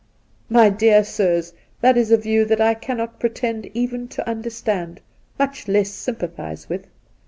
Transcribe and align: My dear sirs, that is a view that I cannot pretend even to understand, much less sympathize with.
My 0.49 0.69
dear 0.71 1.03
sirs, 1.03 1.53
that 1.81 1.95
is 1.95 2.09
a 2.11 2.17
view 2.17 2.43
that 2.45 2.59
I 2.59 2.73
cannot 2.73 3.19
pretend 3.19 3.67
even 3.75 4.07
to 4.07 4.27
understand, 4.27 4.99
much 5.37 5.67
less 5.67 5.91
sympathize 5.91 6.67
with. 6.67 6.87